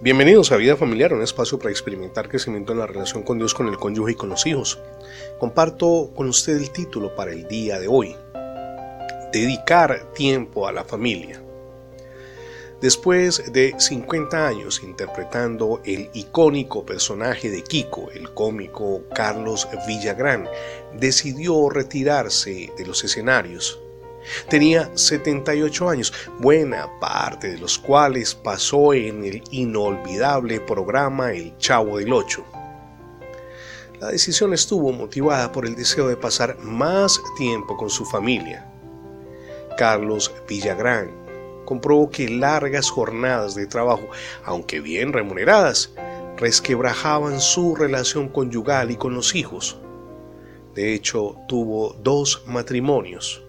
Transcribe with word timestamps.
Bienvenidos 0.00 0.52
a 0.52 0.56
Vida 0.56 0.76
Familiar, 0.76 1.12
un 1.12 1.22
espacio 1.22 1.58
para 1.58 1.70
experimentar 1.70 2.28
crecimiento 2.28 2.72
en 2.72 2.78
la 2.78 2.86
relación 2.86 3.22
con 3.22 3.38
Dios, 3.38 3.52
con 3.52 3.68
el 3.68 3.78
cónyuge 3.78 4.12
y 4.12 4.14
con 4.14 4.28
los 4.28 4.46
hijos. 4.46 4.78
Comparto 5.38 6.12
con 6.14 6.28
usted 6.28 6.56
el 6.56 6.70
título 6.70 7.14
para 7.16 7.32
el 7.32 7.48
día 7.48 7.80
de 7.80 7.88
hoy. 7.88 8.14
Dedicar 9.32 10.12
tiempo 10.14 10.68
a 10.68 10.72
la 10.72 10.84
familia. 10.84 11.42
Después 12.80 13.52
de 13.52 13.74
50 13.76 14.46
años 14.46 14.82
interpretando 14.84 15.80
el 15.84 16.10
icónico 16.12 16.86
personaje 16.86 17.50
de 17.50 17.64
Kiko, 17.64 18.10
el 18.12 18.32
cómico 18.32 19.02
Carlos 19.12 19.66
Villagrán, 19.88 20.48
decidió 20.94 21.70
retirarse 21.70 22.72
de 22.76 22.86
los 22.86 23.02
escenarios 23.02 23.80
Tenía 24.48 24.90
78 24.96 25.88
años, 25.88 26.12
buena 26.38 26.88
parte 27.00 27.52
de 27.52 27.58
los 27.58 27.78
cuales 27.78 28.34
pasó 28.34 28.92
en 28.94 29.24
el 29.24 29.42
inolvidable 29.50 30.60
programa 30.60 31.32
El 31.32 31.56
Chavo 31.58 31.98
del 31.98 32.12
Ocho. 32.12 32.44
La 34.00 34.08
decisión 34.08 34.54
estuvo 34.54 34.92
motivada 34.92 35.50
por 35.50 35.66
el 35.66 35.74
deseo 35.74 36.06
de 36.06 36.16
pasar 36.16 36.56
más 36.60 37.20
tiempo 37.36 37.76
con 37.76 37.90
su 37.90 38.04
familia. 38.04 38.64
Carlos 39.76 40.32
Villagrán 40.48 41.10
comprobó 41.64 42.08
que 42.08 42.28
largas 42.28 42.90
jornadas 42.90 43.54
de 43.54 43.66
trabajo, 43.66 44.08
aunque 44.44 44.80
bien 44.80 45.12
remuneradas, 45.12 45.92
resquebrajaban 46.36 47.40
su 47.40 47.74
relación 47.74 48.28
conyugal 48.28 48.90
y 48.90 48.96
con 48.96 49.14
los 49.14 49.34
hijos. 49.34 49.78
De 50.74 50.94
hecho, 50.94 51.36
tuvo 51.48 51.94
dos 52.00 52.44
matrimonios. 52.46 53.42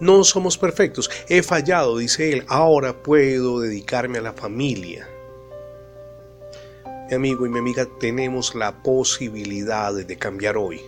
No 0.00 0.24
somos 0.24 0.58
perfectos. 0.58 1.10
He 1.28 1.42
fallado, 1.42 1.98
dice 1.98 2.32
él. 2.32 2.44
Ahora 2.48 3.02
puedo 3.02 3.60
dedicarme 3.60 4.18
a 4.18 4.22
la 4.22 4.32
familia. 4.32 5.08
Mi 7.08 7.14
amigo 7.14 7.46
y 7.46 7.48
mi 7.48 7.58
amiga, 7.58 7.86
tenemos 8.00 8.54
la 8.54 8.82
posibilidad 8.82 9.94
de 9.94 10.16
cambiar 10.18 10.56
hoy. 10.56 10.80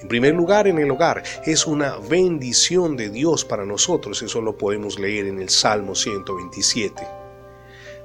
En 0.00 0.08
primer 0.08 0.34
lugar, 0.34 0.66
en 0.68 0.78
el 0.78 0.90
hogar. 0.90 1.22
Es 1.46 1.66
una 1.66 1.96
bendición 1.96 2.96
de 2.96 3.08
Dios 3.08 3.44
para 3.44 3.64
nosotros. 3.64 4.20
Eso 4.20 4.42
lo 4.42 4.58
podemos 4.58 4.98
leer 4.98 5.26
en 5.26 5.40
el 5.40 5.48
Salmo 5.48 5.94
127. 5.94 7.02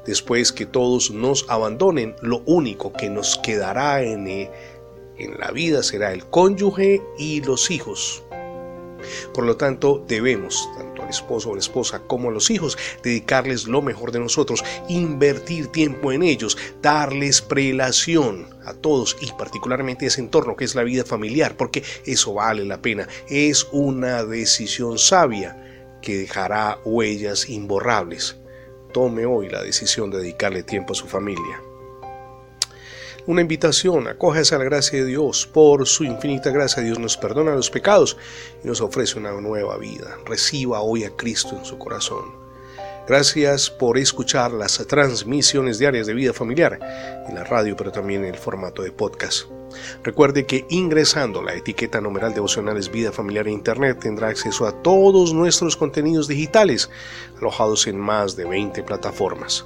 Después 0.06 0.54
que 0.54 0.66
todos 0.66 1.12
nos 1.12 1.46
abandonen, 1.50 2.16
lo 2.22 2.44
único 2.46 2.94
que 2.94 3.10
nos 3.10 3.38
quedará 3.40 4.02
en, 4.02 4.28
en 4.28 5.38
la 5.38 5.52
vida 5.52 5.84
será 5.84 6.14
el 6.14 6.26
cónyuge 6.26 7.02
y 7.20 7.42
los 7.42 7.70
hijos. 7.70 8.24
Por 9.34 9.46
lo 9.46 9.58
tanto, 9.58 10.04
debemos, 10.08 10.70
tanto 10.78 11.04
al 11.04 11.10
esposo 11.10 11.50
o 11.50 11.56
la 11.56 11.60
esposa 11.60 12.02
como 12.08 12.30
a 12.30 12.32
los 12.32 12.50
hijos, 12.50 12.78
dedicarles 13.04 13.68
lo 13.68 13.82
mejor 13.82 14.12
de 14.12 14.20
nosotros, 14.20 14.64
invertir 14.90 15.68
tiempo 15.68 16.12
en 16.12 16.24
ellos, 16.24 16.58
darles 16.82 17.42
prelación 17.42 18.48
a 18.66 18.74
todos 18.74 19.18
y 19.22 19.32
particularmente 19.34 20.06
ese 20.06 20.22
entorno 20.22 20.56
que 20.56 20.66
es 20.66 20.76
la 20.76 20.84
vida 20.84 21.04
familiar, 21.04 21.56
porque 21.58 21.84
eso 22.06 22.34
vale 22.34 22.66
la 22.66 22.82
pena. 22.82 23.08
Es 23.30 23.68
una 23.72 24.24
decisión 24.24 24.98
sabia 24.98 25.58
que 26.02 26.18
dejará 26.18 26.80
huellas 26.84 27.50
imborrables. 27.50 28.38
Tome 28.94 29.26
hoy 29.26 29.50
la 29.50 29.64
decisión 29.64 30.12
de 30.12 30.20
dedicarle 30.20 30.64
tiempo 30.64 30.94
a 30.94 30.96
su 30.96 31.08
familia 31.08 31.71
una 33.28 33.42
invitación, 33.42 34.08
acójase 34.08 34.56
a 34.56 34.58
la 34.58 34.64
gracia 34.64 35.00
de 35.00 35.06
Dios. 35.06 35.46
Por 35.46 35.88
su 35.88 36.04
infinita 36.04 36.50
gracia 36.50 36.82
Dios 36.82 37.00
nos 37.00 37.18
perdona 37.18 37.56
los 37.56 37.70
pecados 37.70 38.18
y 38.64 38.68
nos 38.68 38.82
ofrece 38.82 39.20
una 39.20 39.32
nueva 39.40 39.78
vida. 39.78 40.18
Reciba 40.26 40.82
hoy 40.82 41.04
a 41.04 41.12
Cristo 41.12 41.56
en 41.58 41.66
su 41.66 41.78
corazón. 41.78 42.42
Gracias 43.08 43.70
por 43.70 43.98
escuchar 43.98 44.52
las 44.52 44.78
transmisiones 44.88 45.80
diarias 45.80 46.08
de 46.08 46.14
vida 46.14 46.34
familiar 46.34 46.80
en 47.28 47.36
la 47.36 47.44
radio, 47.44 47.76
pero 47.76 47.92
también 47.92 48.24
en 48.24 48.34
el 48.34 48.40
formato 48.40 48.84
de 48.84 48.92
podcast. 48.92 49.48
Recuerde 50.04 50.46
que 50.46 50.66
ingresando 50.70 51.42
la 51.42 51.54
etiqueta 51.54 52.00
numeral 52.00 52.34
devocionales 52.34 52.92
Vida 52.92 53.12
Familiar 53.12 53.48
e 53.48 53.52
Internet 53.52 54.00
tendrá 54.02 54.30
acceso 54.30 54.68
a 54.68 54.82
todos 54.82 55.34
nuestros 55.34 55.76
contenidos 55.76 56.28
digitales 56.28 56.90
alojados 57.40 57.88
en 57.88 57.98
más 57.98 58.36
de 58.36 58.46
20 58.46 58.84
plataformas. 58.84 59.66